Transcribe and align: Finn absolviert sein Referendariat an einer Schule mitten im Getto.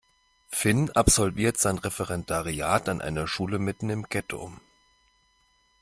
Finn 0.49 0.89
absolviert 0.89 1.59
sein 1.59 1.77
Referendariat 1.77 2.89
an 2.89 3.01
einer 3.01 3.27
Schule 3.27 3.59
mitten 3.59 3.91
im 3.91 4.09
Getto. 4.09 4.51